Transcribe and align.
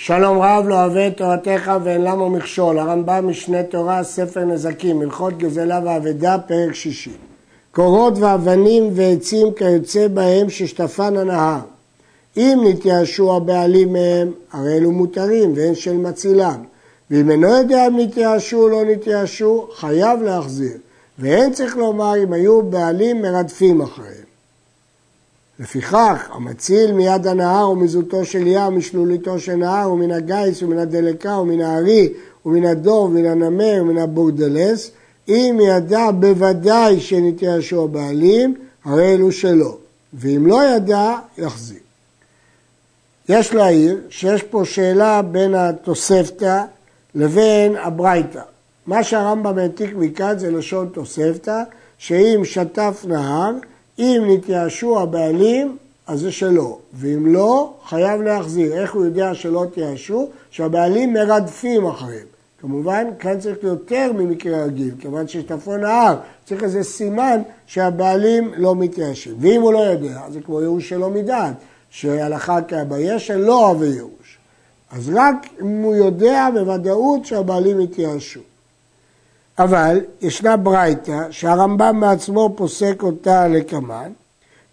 שלום 0.00 0.38
רב 0.42 0.68
לא 0.68 0.74
אוהב 0.74 0.96
את 0.96 1.16
תורתך 1.16 1.72
ואין 1.84 2.02
למה 2.02 2.28
מכשול, 2.28 2.78
הרמב"ם 2.78 3.28
משנה 3.28 3.62
תורה, 3.62 4.04
ספר 4.04 4.44
נזקים, 4.44 5.02
הלכות 5.02 5.38
גזלה 5.38 5.80
ואבדה, 5.84 6.36
פרק 6.38 6.74
שישי. 6.74 7.10
קורות 7.72 8.18
ואבנים 8.18 8.90
ועצים 8.94 9.52
כיוצא 9.56 10.08
בהם 10.08 10.50
ששטפן 10.50 11.16
הנהר. 11.16 11.58
אם 12.36 12.58
נתייאשו 12.64 13.36
הבעלים 13.36 13.92
מהם, 13.92 14.32
הרי 14.52 14.76
אלו 14.76 14.92
מותרים 14.92 15.52
ואין 15.56 15.74
של 15.74 15.96
מצילם. 15.96 16.62
ואם 17.10 17.30
אינו 17.30 17.48
יודע 17.48 17.86
אם 17.86 17.98
נתייאשו 17.98 18.62
או 18.62 18.68
לא 18.68 18.84
נתייאשו, 18.84 19.68
חייב 19.74 20.22
להחזיר. 20.22 20.76
ואין 21.18 21.52
צריך 21.52 21.76
לומר 21.76 22.22
אם 22.22 22.32
היו 22.32 22.62
בעלים 22.62 23.22
מרדפים 23.22 23.80
אחריהם. 23.80 24.27
לפיכך, 25.60 26.28
המציל 26.32 26.92
מיד 26.92 27.26
הנהר 27.26 27.70
ומזוטו 27.70 28.24
של 28.24 28.46
ים, 28.46 28.78
משלוליתו 28.78 29.38
של 29.38 29.54
נהר, 29.54 29.92
ומן 29.92 30.10
הגיס, 30.10 30.62
ומן 30.62 30.78
הדלקה, 30.78 31.36
ומן 31.36 31.60
הארי, 31.60 32.12
ומן 32.46 32.64
הדור, 32.64 33.04
ומן 33.04 33.26
הנמר, 33.26 33.78
ומן 33.80 33.98
הבורדלס, 33.98 34.90
אם 35.28 35.58
ידע 35.62 36.10
בוודאי 36.10 37.00
שנתייאשו 37.00 37.84
הבעלים, 37.84 38.54
הרי 38.84 39.14
אלו 39.14 39.32
שלו, 39.32 39.78
ואם 40.14 40.46
לא 40.46 40.64
ידע, 40.64 41.16
יחזיר. 41.38 41.78
יש 43.28 43.54
להעיר 43.54 44.00
שיש 44.08 44.42
פה 44.42 44.64
שאלה 44.64 45.22
בין 45.22 45.54
התוספתא 45.54 46.62
לבין 47.14 47.76
הברייתא. 47.76 48.42
מה 48.86 49.04
שהרמב"ם 49.04 49.58
העתיק 49.58 49.94
מכאן 49.96 50.38
זה 50.38 50.50
לשון 50.50 50.88
תוספתא, 50.92 51.62
שאם 51.98 52.40
שטף 52.44 53.04
נהר, 53.08 53.52
אם 53.98 54.22
נתייאשו 54.26 55.00
הבעלים, 55.00 55.76
אז 56.06 56.20
זה 56.20 56.32
שלו, 56.32 56.78
ואם 56.94 57.26
לא, 57.26 57.72
חייב 57.88 58.22
להחזיר. 58.22 58.72
איך 58.72 58.94
הוא 58.94 59.04
יודע 59.04 59.34
שלא 59.34 59.64
תייאשו? 59.74 60.28
שהבעלים 60.50 61.12
מרדפים 61.12 61.86
אחריהם. 61.86 62.26
כמובן, 62.60 63.06
כאן 63.18 63.40
צריך 63.40 63.58
יותר 63.62 64.12
ממקרה 64.14 64.64
רגיל, 64.64 64.94
כיוון 65.00 65.28
ששטפו 65.28 65.76
נהר, 65.76 66.16
צריך 66.44 66.62
איזה 66.62 66.82
סימן 66.82 67.42
שהבעלים 67.66 68.52
לא 68.56 68.76
מתייאשים. 68.76 69.34
ואם 69.40 69.62
הוא 69.62 69.72
לא 69.72 69.78
יודע, 69.78 70.20
זה 70.30 70.40
כמו 70.40 70.60
ייאוש 70.60 70.88
שלא 70.88 71.10
מדעת, 71.10 71.54
שהלכה 71.90 72.58
כהביישן 72.68 73.38
לא 73.38 73.66
אוהב 73.66 73.82
ייאוש. 73.82 74.38
אז 74.90 75.10
רק 75.14 75.46
אם 75.60 75.82
הוא 75.82 75.94
יודע 75.94 76.48
בוודאות 76.54 77.26
שהבעלים 77.26 77.78
התייאשו. 77.78 78.40
אבל 79.58 80.00
ישנה 80.20 80.56
ברייתא 80.56 81.26
שהרמב"ם 81.30 82.00
בעצמו 82.00 82.52
פוסק 82.56 83.02
אותה 83.02 83.48
לקמן, 83.48 84.12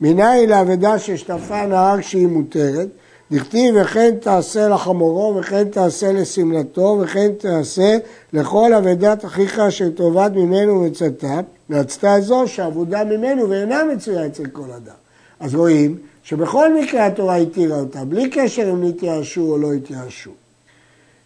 מנין 0.02 0.50
לאבדה 0.50 1.00
ששטפה 1.00 1.66
נהר 1.66 2.02
כשהיא 2.02 2.28
מותרת, 2.28 2.88
דכתיב 3.32 3.76
וכן 3.82 4.16
תעשה 4.22 4.68
לחמורו 4.68 5.36
וכן 5.40 5.70
תעשה 5.70 6.12
לשמלתו 6.12 7.00
וכן 7.02 7.32
תעשה 7.38 7.98
לכל 8.34 8.74
אבדת 8.74 9.26
אחיך 9.26 9.60
אשר 9.60 9.90
תאבד 9.90 10.32
ממנו 10.36 10.74
ומצאתה, 10.74 11.40
רצתה 11.70 12.16
זו 12.20 12.48
שעבודה 12.48 13.04
ממנו 13.04 13.50
ואינה 13.50 13.84
מצויה 13.84 14.26
אצל 14.26 14.46
כל 14.46 14.72
אדם. 14.76 14.96
אז 15.40 15.56
רואים 15.56 15.98
שבכל 16.24 16.74
מקרה 16.74 17.06
התורה 17.06 17.36
התירה 17.36 17.80
אותה, 17.80 18.06
בלי 18.06 18.30
קשר 18.30 18.72
אם 18.72 18.84
נתייאשו 18.84 19.42
או 19.42 19.58
לא 19.58 19.74
התייאשו. 19.74 20.32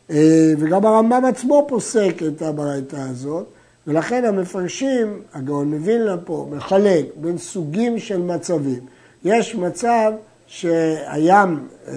אה, 0.10 0.54
וגם 0.60 0.86
הרמב"ם 0.86 1.26
עצמו 1.26 1.66
פוסק 1.68 2.16
את 2.28 2.42
הברייתא 2.42 2.96
הזאת, 2.96 3.46
ולכן 3.88 4.26
המפרשים, 4.26 5.22
הגאון 5.34 5.74
מווילנה 5.74 6.18
פה, 6.18 6.48
מחלק 6.52 7.06
בין 7.16 7.38
סוגים 7.38 8.00
של 8.00 8.22
מצבים. 8.22 8.80
יש 9.24 9.56
מצב 9.56 10.12
שהים 10.48 11.68
אה, 11.88 11.94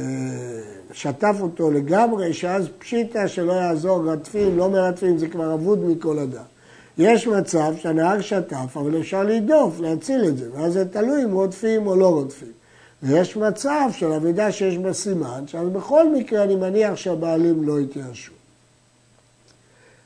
שטף 0.92 1.36
אותו 1.40 1.70
לגמרי, 1.70 2.32
שאז 2.34 2.68
פשיטה 2.78 3.28
שלא 3.28 3.52
יעזור, 3.52 4.10
רדפים, 4.10 4.58
לא 4.58 4.70
מרדפים, 4.70 5.18
זה 5.18 5.28
כבר 5.28 5.54
אבוד 5.54 5.84
מכל 5.84 6.18
אדם. 6.18 6.42
יש 6.98 7.26
מצב 7.26 7.74
שהנהר 7.76 8.20
שטף, 8.20 8.76
אבל 8.76 9.00
אפשר 9.00 9.22
להדוף, 9.22 9.80
להציל 9.80 10.24
את 10.28 10.36
זה, 10.36 10.48
ואז 10.52 10.72
זה 10.72 10.84
תלוי 10.88 11.24
אם 11.24 11.32
רודפים 11.32 11.86
או 11.86 11.96
לא 11.96 12.08
רודפים. 12.08 12.61
ויש 13.02 13.36
מצב 13.36 13.90
של 13.92 14.12
אבידה 14.12 14.52
שיש 14.52 14.78
בה 14.78 14.92
סימן, 14.92 15.44
שאז 15.46 15.68
בכל 15.68 16.12
מקרה 16.12 16.42
אני 16.42 16.56
מניח 16.56 16.96
שהבעלים 16.96 17.64
לא 17.64 17.80
יתייאשו. 17.80 18.32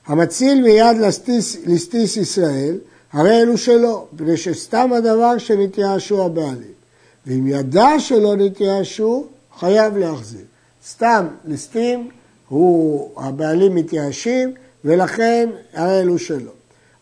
המציל 0.06 0.62
מיד 0.62 0.96
לסטיס, 1.00 1.56
לסטיס 1.66 2.16
ישראל, 2.16 2.78
הרי 3.12 3.42
אלו 3.42 3.58
שלו, 3.58 4.06
מפני 4.12 4.36
שסתם 4.36 4.92
הדבר 4.92 5.38
שנתייאשו 5.38 6.24
הבעלים. 6.24 6.76
ואם 7.26 7.46
ידע 7.46 7.88
שלא 7.98 8.36
נתייאשו, 8.36 9.26
חייב 9.58 9.96
להחזיר. 9.96 10.44
סתם 10.86 11.26
ליסטים, 11.44 12.08
הוא, 12.48 13.10
הבעלים 13.16 13.74
מתייאשים, 13.74 14.54
ולכן 14.84 15.48
הרי 15.74 16.00
אלו 16.00 16.18
שלו. 16.18 16.50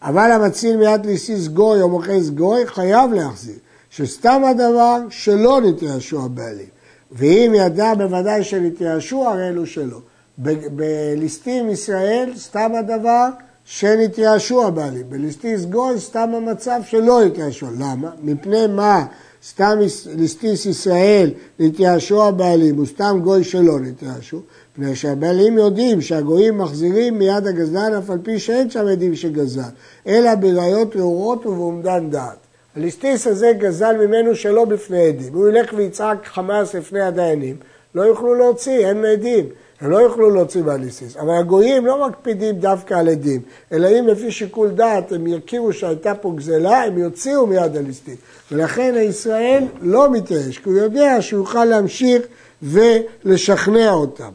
אבל 0.03 0.33
המציל 0.33 0.77
מיד 0.77 1.07
ליסיס 1.07 1.49
גוי 1.49 1.83
או 1.83 1.89
מוכס 1.89 2.29
גוי, 2.29 2.67
חייב 2.67 3.13
להחזיר. 3.13 3.57
שסתם 3.97 4.43
הדבר 4.45 5.01
שלא 5.11 5.61
נתייאשו 5.61 6.25
הבעלים. 6.25 6.67
ואם 7.13 7.53
ידע 7.57 7.95
בוודאי 7.95 8.45
שנתייאשו, 8.45 9.29
הרי 9.29 9.49
אלו 9.49 9.67
שלו. 9.67 10.01
בליסטים 10.39 11.71
ישראל, 11.71 12.33
סתם 12.37 12.73
הדבר 12.79 13.29
שנתייאשו 13.65 14.67
הבעלים. 14.67 15.11
בליסטיס 15.11 15.65
גוי, 15.65 16.01
סתם 16.01 16.31
המצב 16.35 16.81
שלא 16.87 17.23
התייאשו. 17.23 17.67
למה? 17.79 18.11
מפני 18.23 18.67
מה 18.67 19.07
סתם 19.49 19.79
ליסטיס 20.17 20.67
ישראל 20.67 21.31
נתייאשו 21.59 22.25
הבעלים, 22.25 22.79
וסתם 22.79 23.21
גוי 23.25 23.45
שלא 23.45 23.81
נתייאשו? 23.81 24.41
מפני 24.73 24.97
שהבעלים 24.97 25.59
יודעים 25.59 26.01
שהגויים 26.01 26.59
מחזירים 26.59 27.19
מיד 27.19 27.47
הגזלן 27.47 27.95
אף 27.99 28.11
על 28.11 28.19
פי 28.23 28.39
שאין 28.39 28.71
שם 28.71 28.87
עדים 28.87 29.15
שגזל, 29.15 29.63
אלא 30.07 30.35
בראיות 30.35 30.97
רעורות 30.97 31.47
ובאומדן 31.47 32.11
דעת. 32.11 32.44
הליסטיס 32.77 33.27
הזה 33.27 33.53
גזל 33.59 34.07
ממנו 34.07 34.35
שלא 34.35 34.65
בפני 34.65 35.09
עדים. 35.09 35.35
הוא 35.35 35.49
ילך 35.49 35.73
ויצעק 35.77 36.27
חמאס 36.27 36.75
לפני 36.75 37.01
הדיינים, 37.01 37.57
לא 37.95 38.03
יוכלו 38.03 38.35
להוציא, 38.35 38.89
אין 38.89 39.05
עדים. 39.05 39.49
הם 39.81 39.91
לא 39.91 39.97
יוכלו 39.97 40.31
להוציא 40.31 40.63
מהליסיס. 40.63 41.17
אבל 41.17 41.35
הגויים 41.39 41.87
לא 41.87 42.09
מקפידים 42.09 42.55
דווקא 42.55 42.95
על 42.95 43.09
עדים, 43.09 43.41
אלא 43.73 43.89
אם 43.89 44.07
לפי 44.07 44.31
שיקול 44.31 44.71
דעת 44.71 45.13
הם 45.13 45.27
יכירו 45.27 45.73
שהייתה 45.73 46.15
פה 46.15 46.33
גזלה, 46.37 46.85
הם 46.85 46.99
יוציאו 46.99 47.47
מיד 47.47 47.77
הליסטית. 47.77 48.19
ולכן 48.53 48.95
הישראל 48.95 49.65
לא 49.81 50.11
מתייאש, 50.11 50.59
כי 50.59 50.69
הוא 50.69 50.79
יודע 50.79 51.23
שהוא 51.23 51.41
יוכל 51.41 51.65
להמשיך 51.65 52.23
ולשכנע 52.63 53.93
אותם. 53.93 54.31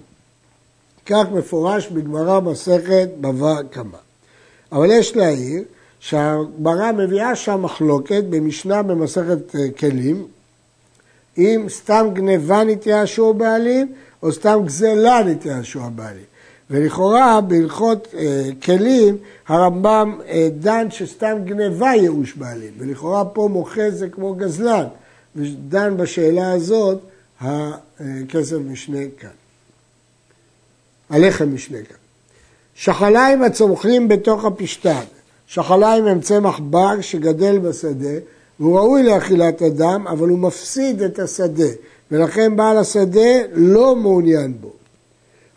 כך 1.05 1.25
מפורש 1.31 1.87
בגמרא 1.87 2.39
מסכת 2.39 3.09
בבא 3.21 3.55
קמא. 3.71 3.97
אבל 4.71 4.91
יש 4.91 5.15
להעיר 5.15 5.63
שהגמרא 5.99 6.91
מביאה 6.91 7.35
שם 7.35 7.61
מחלוקת 7.61 8.23
במשנה 8.29 8.83
במסכת 8.83 9.55
אה, 9.55 9.71
כלים, 9.79 10.27
אם 11.37 11.65
סתם 11.69 12.07
גניבה 12.13 12.63
נתייאשו 12.63 13.33
בעלים, 13.33 13.93
או 14.23 14.31
סתם 14.31 14.59
גזלה 14.65 15.23
נתייאשו 15.23 15.81
הבעלים. 15.81 16.23
ולכאורה 16.69 17.41
בהלכות 17.41 18.07
אה, 18.17 18.49
כלים 18.63 19.17
הרמב"ם 19.47 20.19
אה, 20.27 20.49
דן 20.59 20.91
שסתם 20.91 21.37
גניבה 21.45 21.89
ייאוש 21.95 22.33
בעלים, 22.33 22.71
ולכאורה 22.77 23.25
פה 23.25 23.49
מוכר 23.51 23.89
זה 23.89 24.09
כמו 24.09 24.33
גזלן, 24.33 24.85
ודן 25.35 25.97
בשאלה 25.97 26.51
הזאת 26.51 26.99
הכסף 27.41 28.57
משנה 28.65 28.99
כאן. 29.19 29.29
הלחם 31.09 31.53
משנה 31.53 31.77
כאן. 31.77 31.97
שחליים 32.75 33.43
הצומחים 33.43 34.07
בתוך 34.07 34.45
הפשתן, 34.45 35.03
שחליים 35.49 36.05
הם 36.05 36.21
צמח 36.21 36.59
בר 36.59 37.01
שגדל 37.01 37.59
בשדה 37.59 38.13
והוא 38.59 38.79
ראוי 38.79 39.03
לאכילת 39.03 39.61
אדם, 39.61 40.07
אבל 40.07 40.29
הוא 40.29 40.39
מפסיד 40.39 41.01
את 41.01 41.19
השדה, 41.19 41.69
ולכן 42.11 42.55
בעל 42.55 42.77
השדה 42.77 43.41
לא 43.53 43.95
מעוניין 43.95 44.53
בו. 44.61 44.71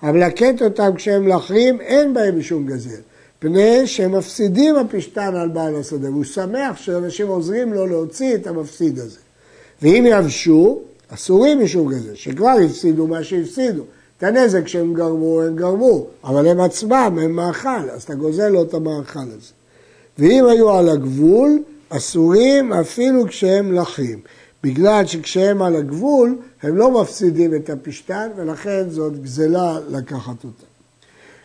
אבל 0.03 0.27
לקט 0.27 0.63
אותם 0.63 0.91
כשהם 0.97 1.25
מלכים, 1.25 1.81
אין 1.81 2.15
בהם 2.15 2.39
משום 2.39 2.67
גזל, 2.67 3.01
פני 3.39 3.87
שהם 3.87 4.13
מפסידים 4.13 4.77
הפשתן 4.77 5.35
על 5.37 5.49
בעל 5.49 5.77
השדה, 5.77 6.11
והוא 6.11 6.25
שמח 6.25 6.77
שאנשים 6.77 7.29
עוזרים 7.29 7.73
לו 7.73 7.87
להוציא 7.87 8.35
את 8.35 8.47
המפסיד 8.47 8.99
הזה. 8.99 9.19
ואם 9.83 10.07
יבשו, 10.09 10.81
אסורים 11.09 11.65
משום 11.65 11.93
גזל, 11.93 12.15
שכבר 12.15 12.55
הפסידו 12.65 13.07
מה 13.07 13.25
שהפסידו. 13.25 13.83
את 14.19 14.23
הנזק 14.23 14.69
שהם 14.69 14.95
גרמו, 14.95 15.43
הם 15.43 15.57
גרמו, 15.57 16.07
אבל 16.25 16.47
הם 16.47 16.61
עצמם, 16.61 17.19
הם 17.23 17.33
מאכל, 17.33 17.91
אז 17.91 18.03
אתה 18.03 18.15
גוזל 18.15 18.49
לו 18.49 18.63
את 18.63 18.75
המאכל 18.75 19.21
הזה. 19.21 19.62
ואם 20.19 20.47
היו 20.47 20.71
על 20.71 20.89
הגבול, 20.89 21.63
אסורים 21.89 22.73
אפילו 22.73 23.27
כשהם 23.27 23.73
לחים. 23.73 24.21
בגלל 24.63 25.07
שכשהם 25.07 25.63
על 25.63 25.77
הגבול, 25.77 26.37
הם 26.63 26.77
לא 26.77 27.01
מפסידים 27.03 27.55
את 27.55 27.71
הפשתן, 27.71 28.29
ולכן 28.37 28.91
זאת 28.91 29.23
גזלה 29.23 29.79
לקחת 29.91 30.45
אותה. 30.45 30.65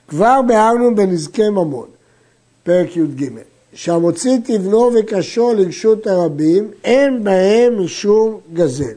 כבר 0.07 0.41
ביארנו 0.47 0.95
בנזקי 0.95 1.49
ממון, 1.49 1.87
פרק 2.63 2.97
י"ג, 2.97 3.29
שהמוציא 3.73 4.37
תבנו 4.43 4.91
וקשו 4.95 5.53
לרשות 5.53 6.07
הרבים, 6.07 6.71
אין 6.83 7.23
בהם 7.23 7.85
משום 7.85 8.39
גזל. 8.53 8.93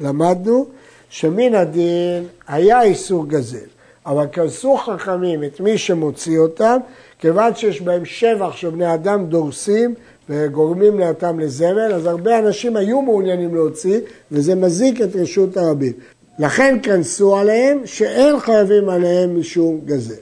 למדנו 0.00 0.66
שמן 1.10 1.54
הדין 1.54 2.26
היה 2.48 2.82
איסור 2.82 3.28
גזל, 3.28 3.66
אבל 4.06 4.26
כנסו 4.32 4.76
חכמים 4.76 5.44
את 5.44 5.60
מי 5.60 5.78
שמוציא 5.78 6.38
אותם, 6.38 6.76
כיוון 7.24 7.54
שיש 7.54 7.80
בהם 7.80 8.04
שבח 8.04 8.56
שבני 8.56 8.94
אדם 8.94 9.26
דורסים 9.26 9.94
וגורמים 10.28 10.98
לאותם 10.98 11.40
לזבל, 11.40 11.92
אז 11.94 12.06
הרבה 12.06 12.38
אנשים 12.38 12.76
היו 12.76 13.02
מעוניינים 13.02 13.54
להוציא, 13.54 14.00
וזה 14.32 14.54
מזיק 14.54 15.00
את 15.00 15.16
רשות 15.16 15.56
הרבים. 15.56 15.92
לכן 16.38 16.78
כנסו 16.82 17.36
עליהם 17.36 17.78
שאין 17.84 18.40
חייבים 18.40 18.88
עליהם 18.88 19.40
משום 19.40 19.80
גזל. 19.84 20.14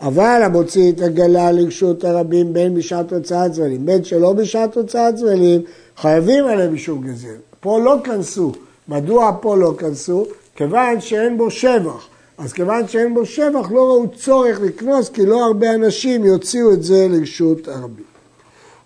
אבל 0.00 0.40
המוציא 0.44 0.92
את 0.92 1.00
הגלה 1.00 1.52
לרשות 1.52 2.04
הרבים 2.04 2.52
בין 2.52 2.74
בשעת 2.74 3.12
הוצאת 3.12 3.54
זבלים, 3.54 3.86
בין 3.86 4.04
שלא 4.04 4.32
בשעת 4.32 4.76
הוצאת 4.76 5.16
זבלים, 5.16 5.62
חייבים 5.96 6.44
עליהם 6.44 6.74
משום 6.74 7.02
גזל. 7.02 7.36
פה 7.60 7.80
לא 7.80 7.96
כנסו. 8.04 8.52
מדוע 8.88 9.32
פה 9.40 9.56
לא 9.56 9.74
כנסו? 9.78 10.26
כיוון 10.56 11.00
שאין 11.00 11.38
בו 11.38 11.50
שבח. 11.50 12.09
אז 12.40 12.52
כיוון 12.52 12.88
שאין 12.88 13.14
בו 13.14 13.26
שבח 13.26 13.70
לא 13.70 13.88
ראו 13.88 14.08
צורך 14.08 14.60
לקנוס 14.60 15.08
כי 15.08 15.26
לא 15.26 15.44
הרבה 15.44 15.74
אנשים 15.74 16.24
יוציאו 16.24 16.72
את 16.72 16.82
זה 16.82 17.06
לרשות 17.10 17.68
הרבים. 17.68 18.04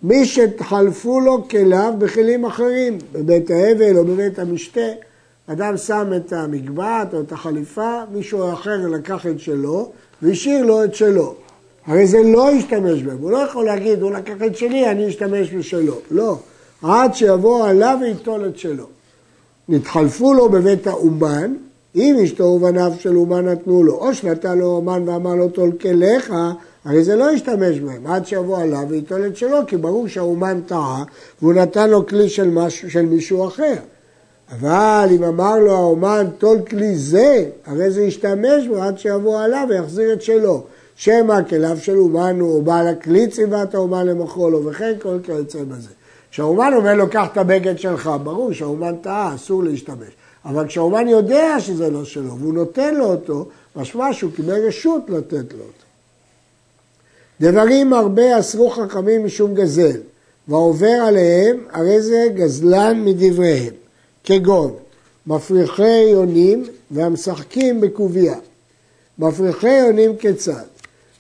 מי 0.03 0.25
שחלפו 0.25 1.21
לו 1.21 1.49
כליו 1.49 1.93
בכלים 1.99 2.45
אחרים, 2.45 2.99
בבית 3.13 3.51
האבל 3.51 3.97
או 3.97 4.05
בבית 4.05 4.39
המשתה, 4.39 4.81
אדם 5.47 5.77
שם 5.77 6.13
את 6.17 6.33
המגבעת 6.33 7.15
או 7.15 7.21
את 7.21 7.33
החליפה, 7.33 8.01
מישהו 8.13 8.53
אחר 8.53 8.89
לקח 8.89 9.27
את 9.27 9.41
שלו 9.41 9.93
והשאיר 10.23 10.65
לו 10.65 10.85
את 10.85 10.95
שלו. 10.95 11.35
הרי 11.87 12.07
זה 12.07 12.23
לא 12.23 12.53
ישתמש 12.53 13.03
בהם, 13.03 13.19
הוא 13.21 13.31
לא 13.31 13.39
יכול 13.39 13.65
להגיד, 13.65 14.03
הוא 14.03 14.11
לקח 14.11 14.35
את 14.47 14.57
שלי, 14.57 14.91
אני 14.91 15.09
אשתמש 15.09 15.55
בשלו. 15.55 15.99
לא, 16.11 16.39
עד 16.83 17.15
שיבוא 17.15 17.69
עליו 17.69 17.99
וייטול 18.01 18.47
את 18.49 18.59
שלו. 18.59 18.87
נתחלפו 19.69 20.35
לו 20.35 20.49
בבית 20.49 20.87
האומן, 20.87 21.55
אם 21.97 22.17
אשתו 22.25 22.45
ובניו 22.45 22.93
של 22.99 23.17
אומן 23.17 23.49
נתנו 23.49 23.83
לו, 23.83 23.95
או 23.95 24.15
שנתן 24.15 24.59
לו 24.59 24.67
אומן 24.67 25.09
ואמר 25.09 25.35
לו 25.35 25.49
טול 25.49 25.73
כליך, 25.81 26.33
הרי 26.85 27.05
זה 27.05 27.17
לא 27.17 27.33
ישתמש 27.33 27.81
בהם, 27.81 28.07
עד 28.07 28.27
שיבוא 28.27 28.59
עליו 28.59 28.87
וייטול 28.89 29.27
את 29.27 29.37
שלו, 29.37 29.59
כי 29.67 29.77
ברור 29.77 30.09
שהאומן 30.09 30.61
טעה, 30.67 31.05
והוא 31.43 31.55
נתן 31.55 31.91
לו 31.91 32.07
כלי 32.07 32.29
של, 32.29 32.51
משהו, 32.51 32.91
של 32.91 33.07
מישהו 33.07 33.49
אחר. 33.49 33.75
אבל 34.53 35.09
אם 35.11 35.25
אמר 35.25 35.59
לו 35.59 35.73
האומן 35.73 36.27
טול 36.39 36.59
כלי 36.71 36.97
זה, 36.97 37.45
הרי 37.67 37.91
זה 37.91 38.03
ישתמש 38.03 38.69
בו 38.69 38.83
עד 38.83 38.99
שיבוא 38.99 39.41
עליו 39.41 39.67
ויחזיר 39.69 40.13
את 40.13 40.23
שלו. 40.23 40.65
שמא 40.97 41.43
כליו 41.49 41.77
של 41.81 41.99
אומן 41.99 42.41
הוא 42.41 42.63
בעל 42.63 42.89
הכלי 42.89 43.29
ציוות 43.29 43.75
האומן 43.75 44.07
למכרו 44.07 44.51
לו, 44.51 44.65
וכן 44.65 44.93
כל 45.03 45.19
כיוצא 45.23 45.59
בזה. 45.59 45.89
כשהאומן 46.31 46.73
אומר 46.77 46.95
לו, 46.95 47.11
קח 47.11 47.27
את 47.33 47.37
הבגד 47.37 47.79
שלך, 47.79 48.11
ברור 48.23 48.53
שהאומן 48.53 48.97
טעה, 48.97 49.35
אסור 49.35 49.65
להשתמש. 49.65 50.09
אבל 50.45 50.67
כשהאומן 50.69 51.09
יודע 51.09 51.61
שזה 51.61 51.91
לא 51.91 52.05
שלו, 52.05 52.39
והוא 52.39 52.55
נותן 52.55 52.95
לו 52.95 53.05
אותו, 53.05 53.47
משמע 53.77 54.13
שהוא 54.13 54.33
קיבל 54.37 54.67
רשות 54.67 55.03
לתת 55.09 55.53
לו 55.53 55.59
אותו. 55.59 55.85
דברים 57.41 57.93
הרבה 57.93 58.39
אסרו 58.39 58.71
חכמים 58.71 59.25
משום 59.25 59.55
גזל, 59.55 60.01
והעובר 60.49 60.87
עליהם, 61.07 61.65
הרי 61.73 62.03
זה 62.03 62.27
גזלן 62.35 63.05
מדבריהם, 63.05 63.75
כגון 64.25 64.75
מפריחי 65.27 66.01
יונים 66.01 66.65
והמשחקים 66.91 67.81
בקובייה. 67.81 68.37
מפריחי 69.19 69.77
יונים 69.77 70.17
כיצד? 70.17 70.65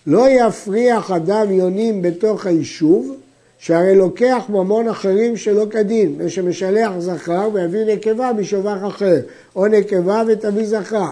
לא 0.06 0.26
יפריח 0.28 1.10
אדם 1.10 1.50
יונים 1.50 2.02
בתוך 2.02 2.46
היישוב, 2.46 3.16
שהרי 3.64 3.94
לוקח 3.94 4.42
ממון 4.48 4.88
אחרים 4.88 5.36
שלא 5.36 5.66
כדין, 5.70 6.14
ושמשלח 6.18 6.90
זכר 6.98 7.48
ויביא 7.52 7.84
נקבה 7.84 8.30
משובח 8.32 8.76
אחר, 8.88 9.20
או 9.56 9.66
נקבה 9.66 10.22
ותביא 10.28 10.66
זכר. 10.66 11.10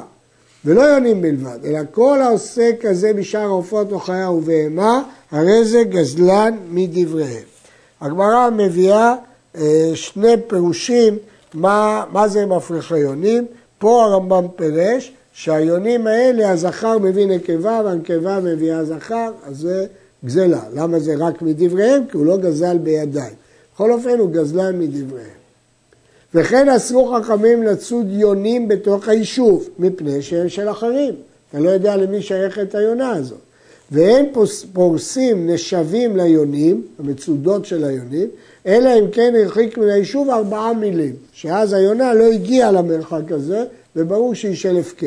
ולא 0.65 0.83
יונים 0.83 1.23
בלבד, 1.23 1.59
אלא 1.65 1.79
כל 1.91 2.23
העושה 2.23 2.71
כזה 2.81 3.13
בשאר 3.13 3.41
העופות 3.41 3.93
או 3.93 3.99
חיה 3.99 4.31
ובהמה, 4.31 5.03
הרי 5.31 5.65
זה 5.65 5.83
גזלן 5.85 6.57
מדבריהם. 6.71 7.45
הגמרא 8.01 8.51
מביאה 8.51 9.15
אה, 9.57 9.91
שני 9.95 10.35
פירושים 10.47 11.19
מה, 11.55 12.05
מה 12.13 12.29
זה 12.29 12.47
מפריחי 12.47 12.99
יונים. 12.99 13.47
פה 13.79 14.05
הרמב"ם 14.05 14.47
פירש 14.57 15.13
שהיונים 15.33 16.07
האלה, 16.07 16.51
הזכר 16.51 16.99
מביא 16.99 17.27
נקבה 17.27 17.81
והנקבה 17.85 18.41
מביאה 18.41 18.85
זכר, 18.85 19.31
אז 19.47 19.59
זה 19.59 19.87
גזלה. 20.25 20.63
למה 20.75 20.99
זה 20.99 21.15
רק 21.19 21.43
מדבריהם? 21.43 22.03
כי 22.11 22.17
הוא 22.17 22.27
לא 22.27 22.37
גזל 22.37 22.79
בידיים. 22.79 23.35
בכל 23.75 23.93
אופן 23.93 24.19
הוא 24.19 24.31
גזלן 24.31 24.79
מדבריהם. 24.79 25.43
וכן 26.35 26.69
אסרו 26.69 27.15
חכמים 27.15 27.63
לצוד 27.63 28.07
יונים 28.11 28.69
בתוך 28.69 29.09
היישוב, 29.09 29.69
מפני 29.79 30.23
שהם 30.23 30.49
של 30.49 30.71
אחרים. 30.71 31.15
אתה 31.51 31.61
לא 31.61 31.71
יודע 31.71 31.97
למי 31.97 32.23
שייכת 32.23 32.75
היונה 32.75 33.11
הזאת. 33.11 33.39
והם 33.91 34.27
פורסים 34.73 35.51
נשבים 35.51 36.17
ליונים, 36.17 36.87
המצודות 36.99 37.67
של 37.67 37.85
היונים, 37.85 38.29
אלא 38.67 38.99
אם 38.99 39.11
כן 39.11 39.35
הרחיק 39.37 39.79
מן 39.79 39.89
היישוב 39.89 40.31
ארבעה 40.31 40.75
מילים, 40.75 41.15
שאז 41.33 41.73
היונה 41.73 42.15
לא 42.15 42.25
הגיעה 42.25 42.73
למרחק 42.73 43.33
הזה, 43.33 43.65
וברור 43.97 44.35
שהיא 44.35 44.57
של 44.57 44.77
הפקר. 44.77 45.07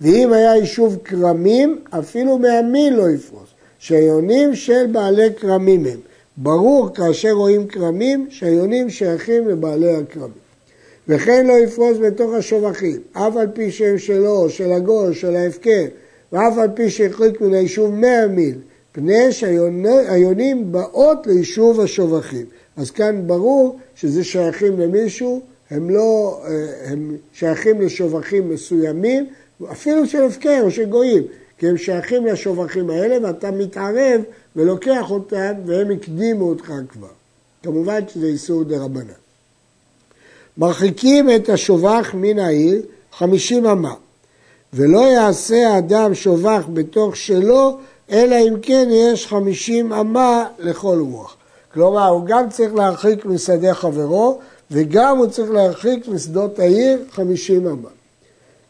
ואם 0.00 0.32
היה 0.32 0.56
יישוב 0.56 0.98
כרמים, 1.04 1.78
אפילו 1.90 2.38
מהמיל 2.38 2.94
לא 2.94 3.10
יפרוס. 3.10 3.48
שהיונים 3.78 4.54
של 4.54 4.86
בעלי 4.92 5.34
כרמים 5.40 5.86
הם. 5.86 5.98
ברור 6.36 6.94
כאשר 6.94 7.32
רואים 7.32 7.66
כרמים 7.66 8.26
שהיונים 8.30 8.90
שייכים 8.90 9.48
לבעלי 9.48 9.96
הכרמים. 9.96 10.44
וכן 11.08 11.46
לא 11.46 11.52
יפרוס 11.52 11.98
בתוך 11.98 12.32
השובחים, 12.32 13.00
אף 13.12 13.36
על 13.36 13.46
פי 13.54 13.70
שהם 13.70 13.98
שלו, 13.98 14.50
של 14.50 14.72
הגוי, 14.72 15.08
או 15.08 15.14
של 15.14 15.36
ההפקר, 15.36 15.84
ואף 16.32 16.58
על 16.58 16.68
פי 16.74 16.90
שהחליק 16.90 17.40
מן 17.40 17.54
היישוב 17.54 17.94
מאה 17.94 18.26
מיל, 18.26 18.58
פני 18.92 19.32
שהיונים 19.32 20.72
באות 20.72 21.26
ליישוב 21.26 21.80
השובחים. 21.80 22.46
אז 22.76 22.90
כאן 22.90 23.22
ברור 23.26 23.78
שזה 23.94 24.24
שייכים 24.24 24.80
למישהו, 24.80 25.40
הם 25.70 25.90
לא, 25.90 26.40
אה, 26.44 26.66
הם 26.84 27.16
שייכים 27.32 27.80
לשובחים 27.80 28.48
מסוימים, 28.48 29.26
אפילו 29.72 30.06
של 30.06 30.22
הפקר 30.22 30.60
או 30.62 30.70
של 30.70 30.84
גויים. 30.84 31.22
כי 31.64 31.68
הם 31.68 31.76
שייכים 31.76 32.26
לשובחים 32.26 32.90
האלה 32.90 33.26
ואתה 33.26 33.50
מתערב 33.50 34.20
ולוקח 34.56 35.10
אותם 35.10 35.52
והם 35.66 35.90
הקדימו 35.90 36.48
אותך 36.48 36.72
כבר. 36.88 37.08
כמובן 37.62 38.00
שזה 38.08 38.26
איסור 38.26 38.64
דה 38.64 38.84
רבנן. 38.84 39.12
מרחיקים 40.58 41.30
את 41.30 41.48
השובח 41.48 42.10
מן 42.14 42.38
העיר 42.38 42.82
חמישים 43.12 43.66
אמה 43.66 43.94
ולא 44.72 44.98
יעשה 44.98 45.68
האדם 45.68 46.14
שובח 46.14 46.64
בתוך 46.72 47.16
שלו 47.16 47.78
אלא 48.10 48.36
אם 48.48 48.54
כן 48.62 48.88
יש 48.90 49.26
חמישים 49.26 49.92
אמה 49.92 50.48
לכל 50.58 51.04
רוח. 51.10 51.36
כלומר, 51.72 52.08
הוא 52.08 52.26
גם 52.26 52.50
צריך 52.50 52.74
להרחיק 52.74 53.24
משדה 53.24 53.74
חברו 53.74 54.40
וגם 54.70 55.18
הוא 55.18 55.26
צריך 55.26 55.50
להרחיק 55.50 56.08
משדות 56.08 56.58
העיר 56.58 56.98
חמישים 57.10 57.66
אמה. 57.66 57.90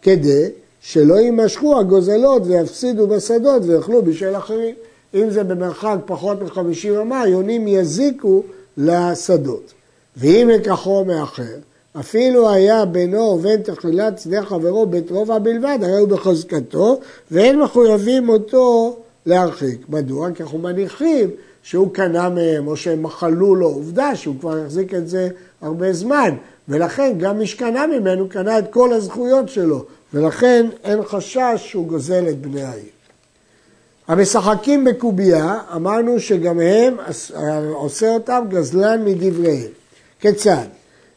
כדי 0.02 0.48
שלא 0.86 1.14
יימשכו 1.14 1.80
הגוזלות 1.80 2.42
ויפסידו 2.46 3.06
בשדות 3.06 3.62
ויאכלו 3.66 4.02
בשל 4.02 4.36
אחרים. 4.36 4.74
אם 5.14 5.30
זה 5.30 5.44
במרחק 5.44 5.96
פחות 6.06 6.42
מ-50 6.42 7.00
אמה, 7.02 7.22
היונים 7.22 7.68
יזיקו 7.68 8.42
לשדות. 8.76 9.72
ואם 10.16 10.50
לקחו 10.54 11.04
מאחר, 11.04 11.56
אפילו 12.00 12.50
היה 12.50 12.84
בינו 12.84 13.18
ובין 13.18 13.62
תחילת 13.62 14.18
שדה 14.18 14.42
חברו 14.42 14.86
בית 14.86 15.10
רובע 15.10 15.38
בלבד, 15.38 15.78
הרי 15.82 15.98
הוא 15.98 16.08
בחזקתו, 16.08 17.00
ואין 17.30 17.60
מחויבים 17.60 18.28
אותו 18.28 18.96
להרחיק. 19.26 19.88
מדוע? 19.88 20.30
כי 20.34 20.42
אנחנו 20.42 20.58
מניחים 20.58 21.30
שהוא 21.62 21.92
קנה 21.92 22.28
מהם, 22.28 22.66
או 22.66 22.76
שהם 22.76 23.02
מחלו 23.02 23.54
לו, 23.54 23.66
עובדה 23.66 24.16
שהוא 24.16 24.34
כבר 24.40 24.56
החזיק 24.56 24.94
את 24.94 25.08
זה 25.08 25.28
הרבה 25.60 25.92
זמן, 25.92 26.30
ולכן 26.68 27.14
גם 27.18 27.38
מי 27.38 27.46
שקנה 27.46 27.86
ממנו 27.86 28.28
קנה 28.28 28.58
את 28.58 28.72
כל 28.72 28.92
הזכויות 28.92 29.48
שלו, 29.48 29.84
ולכן 30.14 30.66
אין 30.84 31.02
חשש 31.04 31.54
שהוא 31.56 31.86
גוזל 31.86 32.28
את 32.28 32.40
בני 32.40 32.62
העיר. 32.62 32.84
המשחקים 34.08 34.84
בקובייה, 34.84 35.58
אמרנו 35.76 36.20
שגם 36.20 36.60
הם, 36.60 36.96
עושה 37.74 38.08
אותם 38.14 38.44
גזלן 38.48 39.04
מדבריהם. 39.04 39.70
כיצד? 40.20 40.66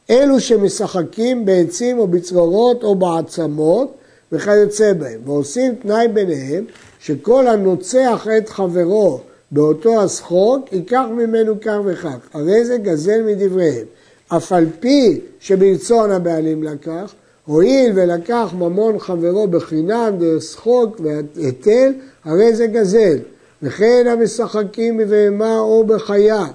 אלו 0.09 0.39
שמשחקים 0.39 1.45
בעצים 1.45 1.99
או 1.99 2.07
בצרורות 2.07 2.83
או 2.83 2.95
בעצמות 2.95 3.95
וכיוצא 4.31 4.93
בהם, 4.93 5.19
ועושים 5.25 5.75
תנאי 5.75 6.07
ביניהם 6.07 6.65
שכל 6.99 7.47
הנוצח 7.47 8.27
את 8.37 8.49
חברו 8.49 9.19
באותו 9.51 10.01
השחוק, 10.01 10.73
ייקח 10.73 11.05
ממנו 11.11 11.61
כך 11.61 11.77
וכך. 11.85 12.17
הרי 12.33 12.65
זה 12.65 12.77
גזל 12.77 13.21
מדבריהם. 13.21 13.85
אף 14.27 14.51
על 14.51 14.65
פי 14.79 15.19
שברצון 15.39 16.11
הבעלים 16.11 16.63
לקח, 16.63 17.13
הואיל 17.47 17.91
ולקח 17.95 18.53
ממון 18.57 18.99
חברו 18.99 19.47
בחינם 19.47 20.15
דרך 20.19 20.43
שחוק 20.43 20.99
והיטל, 20.99 21.93
הרי 22.25 22.55
זה 22.55 22.67
גזל. 22.67 23.17
וכן 23.63 24.05
המשחקים 24.09 24.97
בבהמה 24.97 25.59
או 25.59 25.83
בחיה 25.83 26.45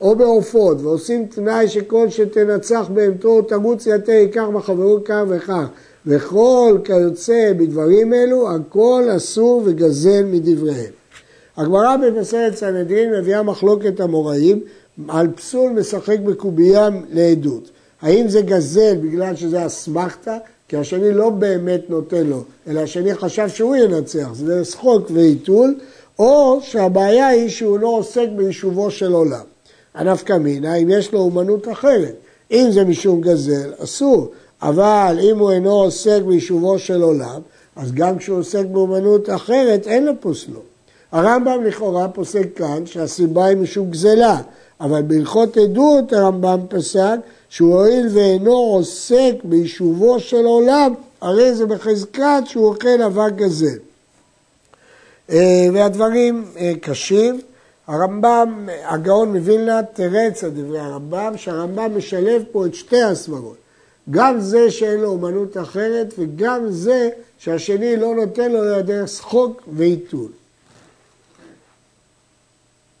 או 0.00 0.16
בעופות, 0.16 0.82
ועושים 0.82 1.26
תנאי 1.26 1.68
שכל 1.68 2.08
שתנצח 2.10 2.88
בהמתו 2.94 3.42
תרוץ 3.42 3.86
יתה 3.86 4.12
ייקח 4.12 4.44
מחברו 4.52 4.98
כך 5.04 5.22
וכך, 5.28 5.66
וכל 6.06 6.78
כיוצא 6.84 7.52
בדברים 7.58 8.14
אלו, 8.14 8.50
הכל 8.50 9.04
אסור 9.16 9.62
וגזל 9.64 10.24
מדבריהם. 10.24 10.92
הגמרא 11.56 11.96
במסרת 11.96 12.56
סנהדרין 12.56 13.12
מביאה 13.12 13.42
מחלוקת 13.42 14.00
המוראים 14.00 14.60
על 15.08 15.28
פסול 15.36 15.70
משחק 15.70 16.18
בקובייה 16.20 16.88
לעדות. 17.12 17.70
האם 18.02 18.28
זה 18.28 18.40
גזל 18.40 18.96
בגלל 18.96 19.36
שזה 19.36 19.66
אסמכתה? 19.66 20.36
כי 20.68 20.76
השני 20.76 21.12
לא 21.12 21.30
באמת 21.30 21.80
נותן 21.88 22.26
לו, 22.26 22.42
אלא 22.68 22.80
השני 22.80 23.14
חשב 23.14 23.48
שהוא 23.48 23.76
ינצח, 23.76 24.28
זה 24.32 24.64
שחוק 24.64 25.10
ועיתול, 25.10 25.74
או 26.18 26.58
שהבעיה 26.62 27.26
היא 27.26 27.48
שהוא 27.48 27.78
לא 27.78 27.88
עוסק 27.88 28.26
ביישובו 28.36 28.90
של 28.90 29.12
עולם. 29.12 29.44
הנפקא 29.94 30.32
מינה, 30.32 30.74
אם 30.74 30.88
יש 30.90 31.12
לו 31.12 31.20
אומנות 31.20 31.68
אחרת. 31.68 32.14
אם 32.50 32.68
זה 32.70 32.84
משום 32.84 33.20
גזל, 33.20 33.72
אסור, 33.84 34.30
אבל 34.62 35.18
אם 35.22 35.38
הוא 35.38 35.50
אינו 35.50 35.70
עוסק 35.70 36.20
ביישובו 36.26 36.78
של 36.78 37.02
עולם, 37.02 37.40
אז 37.76 37.92
גם 37.92 38.18
כשהוא 38.18 38.38
עוסק 38.38 38.64
באומנות 38.72 39.30
אחרת, 39.30 39.86
אין 39.86 40.06
לפוסלו. 40.06 40.60
הרמב"ם 41.12 41.64
לכאורה 41.64 42.08
פוסק 42.08 42.46
כאן 42.56 42.86
שהסיבה 42.86 43.44
היא 43.44 43.56
משום 43.56 43.90
גזלה, 43.90 44.40
אבל 44.80 45.02
בהלכות 45.02 45.56
עדות 45.56 46.12
הרמב"ם 46.12 46.60
פסק 46.68 47.16
שהוא 47.48 47.74
הואיל 47.74 48.08
ואינו 48.14 48.52
עוסק 48.52 49.34
ביישובו 49.44 50.20
של 50.20 50.44
עולם, 50.44 50.94
הרי 51.20 51.54
זה 51.54 51.66
בחזקת 51.66 52.42
שהוא 52.44 52.66
אוכל 52.66 53.02
אבק 53.06 53.32
גזל. 53.36 53.78
אה, 55.30 55.66
והדברים 55.72 56.44
אה, 56.56 56.72
קשים. 56.80 57.40
הרמב"ם, 57.86 58.68
הגאון 58.84 59.36
מווילנה 59.36 59.82
תרץ 59.82 60.44
על 60.44 60.50
דברי 60.50 60.78
הרמב"ם, 60.78 61.32
שהרמב"ם 61.36 61.98
משלב 61.98 62.42
פה 62.52 62.66
את 62.66 62.74
שתי 62.74 63.02
הסברות. 63.02 63.56
גם 64.10 64.40
זה 64.40 64.70
שאין 64.70 65.00
לו 65.00 65.08
אומנות 65.08 65.56
אחרת 65.56 66.14
וגם 66.18 66.70
זה 66.70 67.08
שהשני 67.38 67.96
לא 67.96 68.14
נותן 68.14 68.52
לו 68.52 68.64
לידי 68.64 69.06
שחוק 69.06 69.62
ועיתול. 69.72 70.28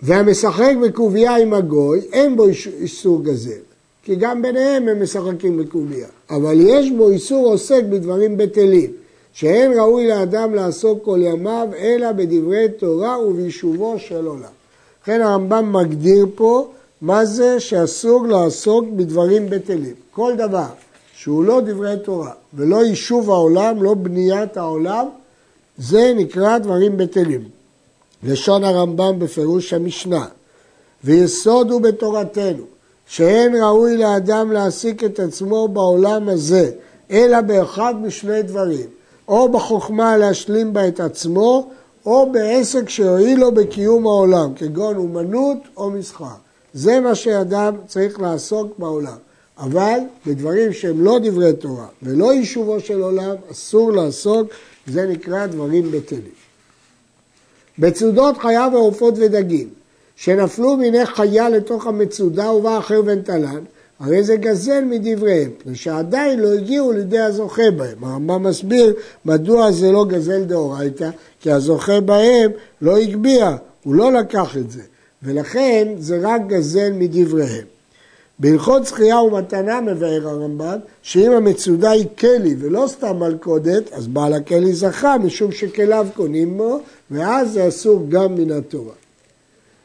והמשחק 0.02 0.72
בקובייה 0.82 1.36
עם 1.36 1.54
הגוי, 1.54 2.00
אין 2.12 2.36
בו 2.36 2.46
איסור 2.80 3.24
גזל, 3.24 3.65
כי 4.06 4.16
גם 4.16 4.42
ביניהם 4.42 4.88
הם 4.88 5.02
משחקים 5.02 5.58
בקובייה, 5.58 6.06
אבל 6.30 6.56
יש 6.60 6.90
בו 6.90 7.10
איסור 7.10 7.46
עוסק 7.46 7.82
בדברים 7.84 8.36
בטלים, 8.36 8.90
שאין 9.32 9.78
ראוי 9.78 10.08
לאדם 10.08 10.54
לעסוק 10.54 11.04
כל 11.04 11.18
ימיו, 11.22 11.68
אלא 11.78 12.12
בדברי 12.12 12.68
תורה 12.78 13.20
וביישובו 13.20 13.98
של 13.98 14.26
עולם. 14.26 14.50
לכן 15.02 15.20
הרמב"ם 15.20 15.72
מגדיר 15.72 16.26
פה 16.34 16.68
מה 17.00 17.24
זה 17.24 17.60
שאסור 17.60 18.26
לעסוק 18.26 18.84
בדברים 18.96 19.50
בטלים. 19.50 19.94
כל 20.10 20.32
דבר 20.36 20.68
שהוא 21.16 21.44
לא 21.44 21.60
דברי 21.60 21.96
תורה 22.04 22.32
ולא 22.54 22.84
יישוב 22.84 23.30
העולם, 23.30 23.82
לא 23.82 23.94
בניית 23.94 24.56
העולם, 24.56 25.06
זה 25.78 26.12
נקרא 26.16 26.58
דברים 26.58 26.96
בטלים. 26.96 27.44
לשון 28.22 28.64
הרמב"ם 28.64 29.18
בפירוש 29.18 29.72
המשנה. 29.72 30.26
ויסוד 31.04 31.70
הוא 31.70 31.80
בתורתנו, 31.80 32.75
שאין 33.06 33.54
ראוי 33.54 33.96
לאדם 33.96 34.52
להעסיק 34.52 35.04
את 35.04 35.20
עצמו 35.20 35.68
בעולם 35.68 36.28
הזה, 36.28 36.70
אלא 37.10 37.40
באחד 37.40 37.94
משני 38.02 38.42
דברים, 38.42 38.86
או 39.28 39.48
בחוכמה 39.48 40.16
להשלים 40.16 40.72
בה 40.72 40.88
את 40.88 41.00
עצמו, 41.00 41.70
או 42.06 42.32
בעסק 42.32 42.88
שיועיל 42.88 43.40
לו 43.40 43.52
בקיום 43.52 44.06
העולם, 44.06 44.54
כגון 44.54 44.96
אומנות 44.96 45.58
או 45.76 45.90
מסחר. 45.90 46.34
זה 46.74 47.00
מה 47.00 47.14
שאדם 47.14 47.74
צריך 47.86 48.20
לעסוק 48.20 48.78
בעולם. 48.78 49.16
אבל 49.58 49.98
בדברים 50.26 50.72
שהם 50.72 51.04
לא 51.04 51.18
דברי 51.22 51.52
תורה 51.52 51.86
ולא 52.02 52.34
יישובו 52.34 52.80
של 52.80 53.02
עולם, 53.02 53.34
אסור 53.50 53.92
לעסוק, 53.92 54.48
זה 54.86 55.06
נקרא 55.06 55.46
דברים 55.46 55.90
בטלים. 55.90 56.36
מצודות 57.78 58.38
חיה 58.38 58.68
ועופות 58.72 59.14
ודגים, 59.16 59.68
שנפלו 60.16 60.76
מיני 60.76 61.06
חיה 61.06 61.48
לתוך 61.48 61.86
המצודה 61.86 62.52
ובא 62.52 62.78
אחר 62.78 63.02
ונטלן, 63.04 63.60
הרי 64.00 64.22
זה 64.22 64.36
גזל 64.36 64.84
מדבריהם, 64.84 65.50
ושעדיין 65.66 66.40
לא 66.40 66.52
הגיעו 66.52 66.92
לידי 66.92 67.18
הזוכה 67.18 67.70
בהם. 67.76 68.04
הרמב"ם 68.04 68.42
מסביר 68.42 68.94
מדוע 69.24 69.72
זה 69.72 69.92
לא 69.92 70.04
גזל 70.04 70.44
דאורייתא, 70.44 71.10
כי 71.40 71.50
הזוכה 71.50 72.00
בהם 72.00 72.50
לא 72.82 72.96
הגביה, 72.96 73.56
הוא 73.84 73.94
לא 73.94 74.12
לקח 74.12 74.56
את 74.56 74.70
זה, 74.70 74.82
ולכן 75.22 75.88
זה 75.98 76.18
רק 76.22 76.40
גזל 76.46 76.92
מדבריהם. 76.92 77.64
בהלכות 78.38 78.86
זכייה 78.86 79.20
ומתנה 79.20 79.80
מבאר 79.80 80.28
הרמב"ם, 80.28 80.78
שאם 81.02 81.32
המצודה 81.32 81.90
היא 81.90 82.06
כלי 82.18 82.56
ולא 82.58 82.84
סתם 82.88 83.16
מלכודת, 83.16 83.92
אז 83.92 84.06
בעל 84.06 84.32
הכלי 84.32 84.72
זכה 84.72 85.18
משום 85.18 85.52
שכליו 85.52 86.06
קונים 86.14 86.58
בו, 86.58 86.80
ואז 87.10 87.52
זה 87.52 87.68
אסור 87.68 88.06
גם 88.08 88.34
מן 88.34 88.50
התורה. 88.50 88.92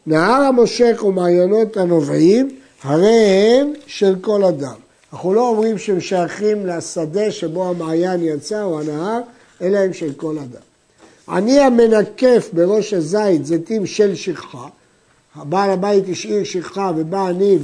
נהר 0.05 0.41
המושך 0.41 1.03
ומעיינות 1.07 1.77
הנובעים, 1.77 2.49
הרי 2.83 3.09
הם 3.09 3.73
של 3.87 4.15
כל 4.21 4.43
אדם. 4.43 4.75
אנחנו 5.13 5.33
לא 5.33 5.47
אומרים 5.47 5.77
שהם 5.77 5.99
שייכים 5.99 6.65
לשדה 6.65 7.31
שבו 7.31 7.69
המעיין 7.69 8.19
יצא 8.23 8.63
או 8.63 8.79
הנהר, 8.79 9.19
אלא 9.61 9.77
הם 9.77 9.93
של 9.93 10.13
כל 10.17 10.37
אדם. 10.37 10.61
אני 11.29 11.59
המנקף 11.59 12.49
בראש 12.53 12.93
הזית 12.93 13.45
זיתים 13.45 13.85
של 13.85 14.15
שכחה, 14.15 14.67
בעל 15.35 15.69
הבית 15.69 16.03
השאיר 16.09 16.43
שכחה 16.43 16.91
ובא 16.97 17.29
אני 17.29 17.57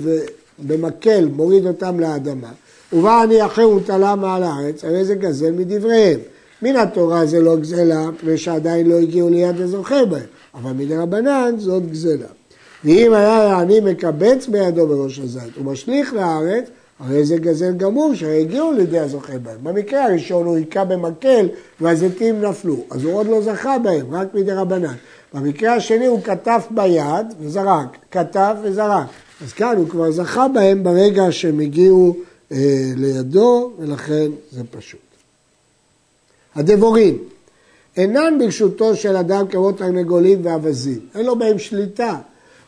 במקל 0.60 1.30
מוריד 1.34 1.66
אותם 1.66 2.00
לאדמה, 2.00 2.52
ובא 2.94 3.24
אני 3.24 3.46
אחר 3.46 3.70
ותלה 3.70 4.16
מעל 4.16 4.44
הארץ, 4.44 4.84
הרי 4.84 5.06
זה 5.06 5.16
גזל 5.16 5.52
מדבריהם. 5.52 6.20
מן 6.62 6.76
התורה 6.76 7.26
זה 7.26 7.40
לא 7.40 7.56
גזלה, 7.56 8.12
מפני 8.12 8.38
שעדיין 8.38 8.90
לא 8.90 8.96
הגיעו 8.96 9.30
ליד 9.30 9.62
הזוכה 9.62 10.06
בהם, 10.06 10.22
אבל 10.54 10.72
מן 10.72 10.92
רבנן 10.92 11.56
זאת 11.58 11.92
גזלה. 11.92 12.28
ואם 12.84 13.14
היה 13.14 13.34
העני 13.34 13.80
מקבץ 13.80 14.48
בידו 14.48 14.88
בראש 14.88 15.20
הזית 15.20 15.58
ומשליך 15.58 16.14
לארץ, 16.14 16.64
הרי 17.00 17.26
זה 17.26 17.38
גזל 17.38 17.72
גמור 17.72 18.14
שהרי 18.16 18.42
הגיעו 18.42 18.72
לידי 18.72 19.00
הזוכה 19.00 19.38
בהם. 19.38 19.58
במקרה 19.64 20.06
הראשון 20.06 20.46
הוא 20.46 20.56
היכה 20.56 20.86
במקל 20.86 21.48
והזיתים 21.82 22.42
נפלו, 22.42 22.78
אז 22.92 23.04
הוא 23.04 23.14
עוד 23.14 23.28
לא 23.28 23.42
זכה 23.42 23.78
בהם, 23.80 24.16
רק 24.16 24.28
מדי 24.34 24.52
רבנן. 24.52 24.94
במקרה 25.34 25.76
השני 25.76 26.06
הוא 26.06 26.22
כתב 26.24 26.60
ביד 26.72 27.28
וזרק, 27.40 27.98
כתב 28.12 28.56
וזרק. 28.64 29.08
אז 29.46 29.54
כאן 29.54 29.78
הוא 29.78 29.90
כבר 29.90 30.12
זכה 30.12 30.48
בהם 30.48 30.84
ברגע 30.84 31.32
שהם 31.32 31.60
הגיעו 31.60 32.16
אה, 32.52 32.58
לידו, 32.96 33.72
ולכן 33.80 34.28
זה 34.52 34.62
פשוט. 34.72 35.07
הדבורים 36.58 37.18
אינן 37.98 38.38
ברשותו 38.40 38.96
של 38.96 39.16
אדם 39.16 39.48
כמו 39.48 39.72
תרנגולים 39.72 40.40
ואווזים, 40.44 41.00
אין 41.16 41.26
לו 41.26 41.36
בהם 41.36 41.60
שליטה, 41.60 42.18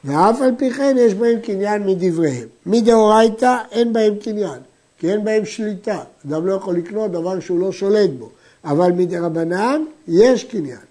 ואף 0.06 0.42
על 0.42 0.52
פי 0.58 0.72
כן 0.72 0.96
יש 1.00 1.14
בהם 1.14 1.40
קניין 1.40 1.86
מדבריהם. 1.86 2.48
מדאורייתא 2.66 3.58
אין 3.72 3.94
בהם 3.94 4.16
קניין, 4.16 4.60
כי 5.00 5.12
אין 5.12 5.24
בהם 5.24 5.46
שליטה. 5.46 6.00
אדם 6.28 6.48
לא 6.48 6.54
יכול 6.54 6.76
לקנות 6.76 7.12
דבר 7.12 7.40
שהוא 7.40 7.60
לא 7.60 7.72
שולט 7.72 8.10
בו, 8.20 8.30
אבל 8.64 8.92
מדרבנן 8.92 9.82
יש 10.08 10.44
קניין. 10.44 10.90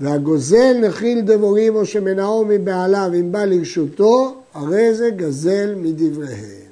והגוזל 0.00 0.76
נחיל 0.80 1.20
דבורים 1.20 1.76
או 1.76 1.86
שמנעו 1.86 2.44
מבעליו 2.48 3.10
אם 3.14 3.32
בא 3.32 3.44
לרשותו, 3.44 4.34
הרי 4.54 4.94
זה 4.94 5.10
גזל 5.10 5.74
מדבריהם. 5.76 6.69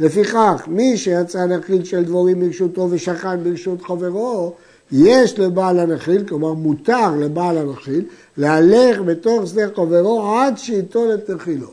לפיכך, 0.00 0.62
מי 0.66 0.96
שיצא 0.96 1.46
נחיל 1.46 1.84
של 1.84 2.04
דבורים 2.04 2.40
ברשותו 2.40 2.88
ושכן 2.90 3.44
ברשות 3.44 3.82
חברו, 3.82 4.52
יש 4.92 5.38
לבעל 5.38 5.78
הנחיל, 5.78 6.28
כלומר 6.28 6.52
מותר 6.52 7.16
לבעל 7.20 7.58
הנחיל, 7.58 8.04
להלך 8.36 9.00
בתוך 9.00 9.46
שדה 9.46 9.66
חברו 9.76 10.36
עד 10.36 10.58
שייטול 10.58 11.14
את 11.14 11.30
נחילו. 11.30 11.68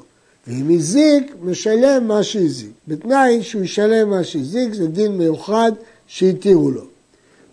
ואם 0.48 0.70
הזיק, 0.70 1.36
משלם 1.42 2.08
מה 2.08 2.24
שהזיק. 2.24 2.72
בתנאי 2.88 3.44
שהוא 3.44 3.64
ישלם 3.64 4.10
מה 4.10 4.24
שהזיק, 4.24 4.74
זה 4.74 4.88
דין 4.88 5.18
מיוחד 5.18 5.72
שהתירו 6.08 6.72
לו. 6.72 6.82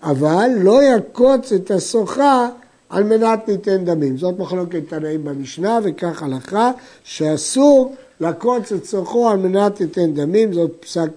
אבל 0.02 0.50
לא 0.56 0.80
יקוץ 0.82 1.52
את 1.52 1.70
הסוחה 1.70 2.48
על 2.90 3.04
מנת 3.04 3.48
ליתן 3.48 3.84
דמים. 3.84 4.18
זאת 4.18 4.38
מחלוקת 4.38 4.80
תנאים 4.88 5.24
במשנה, 5.24 5.78
וכך 5.84 6.22
הלכה, 6.22 6.70
שאסור 7.04 7.94
לקוץ 8.20 8.72
את 8.72 8.82
צורכו 8.82 9.28
על 9.28 9.36
מנת 9.36 9.80
ליתן 9.80 10.14
דמים, 10.14 10.52
זאת 10.52 10.70
פסק, 10.80 11.08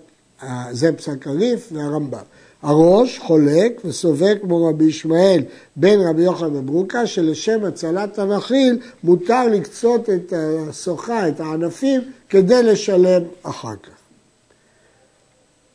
אה, 0.43 0.65
זה 0.71 0.93
פסק 0.93 1.27
הריף 1.27 1.69
והרמב"ם. 1.71 2.19
הראש 2.61 3.19
חולק 3.19 3.81
וסובק 3.85 4.37
כמו 4.41 4.65
רבי 4.65 4.85
ישמעאל 4.85 5.43
בן 5.75 5.99
רבי 5.99 6.21
יוחנן 6.21 6.53
בברוקה, 6.53 7.07
שלשם 7.07 7.65
הצלת 7.65 8.19
הנחיל 8.19 8.79
מותר 9.03 9.47
לקצות 9.47 10.09
את 10.09 10.33
הסוכה, 10.37 11.27
את 11.27 11.39
הענפים, 11.39 12.01
כדי 12.29 12.63
לשלם 12.63 13.21
אחר 13.43 13.75
כך. 13.83 13.89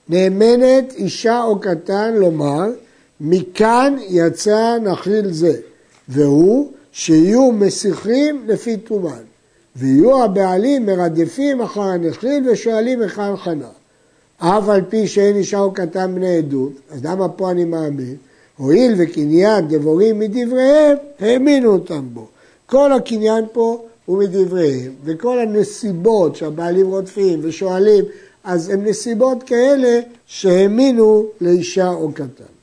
נאמנת 0.09 0.93
אישה 0.97 1.43
או 1.43 1.59
קטן 1.61 2.15
לומר, 2.15 2.65
מכאן 3.21 3.97
יצא 4.09 4.79
נחיל 4.83 5.33
זה. 5.33 5.57
והוא 6.09 6.73
שיהיו 6.93 7.53
מסיחים 7.53 8.45
לפי 8.47 8.77
תומן, 8.77 9.23
ויהיו 9.77 10.23
הבעלים 10.25 10.87
מרדפים 10.87 11.61
אחר 11.61 11.81
הנחיל 11.81 12.51
ושואלים 12.51 13.03
היכן 13.03 13.37
חנה. 13.37 13.69
אף 14.39 14.69
על 14.69 14.81
פי 14.89 15.09
שאין 15.09 15.37
אישה 15.37 15.59
או 15.59 15.73
קטן 15.73 16.15
בני 16.15 16.37
עדות, 16.37 16.73
אז 16.91 17.05
למה 17.05 17.29
פה 17.29 17.51
אני 17.51 17.65
מאמין? 17.65 18.17
הואיל 18.57 18.95
וקניין 18.99 19.69
דבורים 19.69 20.19
מדבריהם, 20.19 20.97
האמינו 21.21 21.73
אותם 21.73 22.05
בו. 22.13 22.27
כל 22.67 22.93
הקניין 22.93 23.45
פה 23.53 23.85
הוא 24.07 24.19
מדבריהם, 24.19 24.93
וכל 25.05 25.39
הנסיבות 25.39 26.37
שהבעלים 26.37 26.87
רודפים 26.87 27.41
ושואלים, 27.43 28.05
אז 28.45 28.69
הן 28.69 28.85
נסיבות 28.85 29.43
כאלה 29.43 30.01
שהאמינו 30.27 31.27
לאישה 31.41 31.89
או 31.89 32.13
קטן. 32.13 32.58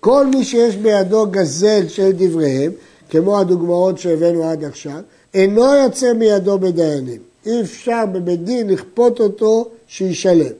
כל 0.00 0.26
מי 0.26 0.44
שיש 0.44 0.76
בידו 0.76 1.26
גזל 1.30 1.88
של 1.88 2.10
דבריהם, 2.12 2.72
כמו 3.10 3.38
הדוגמאות 3.38 3.98
שהבאנו 3.98 4.44
עד 4.44 4.64
עכשיו, 4.64 5.00
אינו 5.34 5.74
יוצא 5.74 6.12
מידו 6.12 6.58
בדיינים. 6.58 7.20
אי 7.46 7.60
אפשר 7.60 8.06
בבית 8.12 8.44
דין 8.44 8.68
לכפות 8.70 9.20
אותו 9.20 9.68
שישלם. 9.86 10.52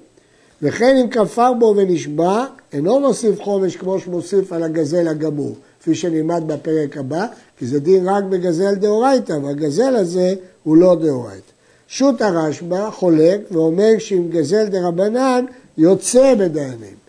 וכן 0.62 0.97
אם 0.97 1.09
כפר 1.11 1.52
בו 1.52 1.75
ונשבע, 1.76 2.45
אינו 2.73 3.00
מוסיף 3.00 3.40
חומש 3.40 3.76
כמו 3.76 4.00
שמוסיף 4.00 4.52
על 4.52 4.62
הגזל 4.62 5.09
הגמור, 5.09 5.57
כפי 5.80 5.95
שנלמד 5.95 6.42
בפרק 6.47 6.97
הבא, 6.97 7.26
כי 7.59 7.66
זה 7.66 7.80
דין 7.80 8.09
רק 8.09 8.25
בגזל 8.25 8.75
דאורייתא, 8.75 9.33
והגזל 9.33 9.97
הזה 9.97 10.35
הוא 10.62 10.76
לא 10.76 10.95
דאורייתא. 10.95 11.52
שו"ת 11.88 12.21
הרשב"א 12.23 12.90
חולק 12.90 13.40
ואומר 13.50 13.99
שאם 13.99 14.28
גזל 14.30 14.64
דרבנן 14.64 15.45
יוצא 15.78 16.35
בדיינים. 16.35 17.07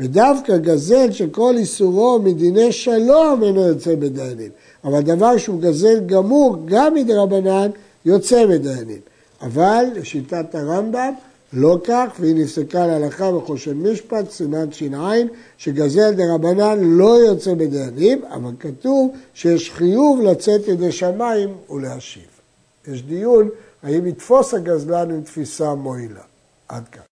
ודווקא 0.00 0.56
גזל 0.56 1.12
שכל 1.12 1.54
איסורו 1.56 2.18
מדיני 2.18 2.72
שלום 2.72 3.42
אינו 3.42 3.60
יוצא 3.60 3.94
בדיינים. 3.94 4.50
אבל 4.84 5.00
דבר 5.00 5.36
שהוא 5.36 5.60
גזל 5.60 6.00
גמור 6.06 6.56
גם 6.64 6.94
מדרבנן 6.94 7.70
יוצא 8.04 8.46
בדיינים. 8.46 9.00
אבל 9.42 9.84
לשיטת 9.94 10.54
הרמב"ם 10.54 11.12
לא 11.52 11.78
כך, 11.84 12.06
והיא 12.20 12.34
נפסקה 12.34 12.86
להלכה 12.86 13.32
בחושן 13.32 13.76
משפט, 13.76 14.30
סימן 14.30 14.72
ש"ע, 14.72 15.12
שגזל 15.58 16.12
דרבנן 16.12 16.78
לא 16.80 17.18
יוצא 17.18 17.54
בדיינים, 17.54 18.24
אבל 18.24 18.50
כתוב 18.60 19.10
שיש 19.34 19.70
חיוב 19.70 20.20
לצאת 20.20 20.68
ידי 20.68 20.92
שמיים 20.92 21.48
ולהשיב. 21.70 22.22
יש 22.88 23.02
דיון 23.02 23.48
האם 23.82 24.06
יתפוס 24.06 24.54
הגזלן 24.54 25.10
עם 25.10 25.20
תפיסה 25.20 25.74
מועילה. 25.74 26.22
עד 26.68 26.88
כאן. 26.88 27.09